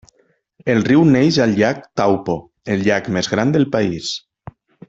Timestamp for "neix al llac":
1.15-1.83